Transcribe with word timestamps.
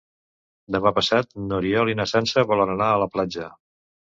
Demà 0.75 0.91
passat 0.95 1.29
n'Oriol 1.51 1.93
i 1.93 1.95
na 2.01 2.07
Sança 2.13 2.45
volen 2.53 2.73
anar 2.79 2.89
a 2.89 2.97
la 3.05 3.09
platja. 3.15 3.53